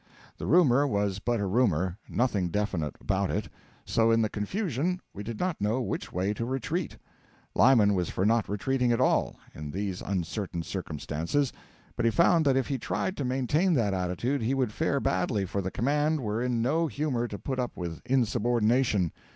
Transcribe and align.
The 0.39 0.47
rumour 0.47 0.87
was 0.87 1.19
but 1.19 1.39
a 1.39 1.45
rumour 1.45 1.99
nothing 2.09 2.49
definite 2.49 2.95
about 2.99 3.29
it; 3.29 3.49
so, 3.85 4.09
in 4.09 4.23
the 4.23 4.29
confusion, 4.29 4.99
we 5.13 5.21
did 5.21 5.39
not 5.39 5.61
know 5.61 5.79
which 5.79 6.11
way 6.11 6.33
to 6.33 6.43
retreat. 6.43 6.97
Lyman 7.53 7.93
was 7.93 8.09
for 8.09 8.25
not 8.25 8.49
retreating 8.49 8.91
at 8.91 8.99
all, 8.99 9.35
in 9.53 9.69
these 9.69 10.01
uncertain 10.01 10.63
circumstances; 10.63 11.53
but 11.95 12.05
he 12.05 12.09
found 12.09 12.45
that 12.47 12.57
if 12.57 12.65
he 12.67 12.79
tried 12.79 13.15
to 13.17 13.23
maintain 13.23 13.75
that 13.75 13.93
attitude 13.93 14.41
he 14.41 14.55
would 14.55 14.73
fare 14.73 14.99
badly, 14.99 15.45
for 15.45 15.61
the 15.61 15.69
command 15.69 16.21
were 16.21 16.41
in 16.41 16.63
no 16.63 16.87
humour 16.87 17.27
to 17.27 17.37
put 17.37 17.59
up 17.59 17.77
with 17.77 18.01
insubordination. 18.03 19.11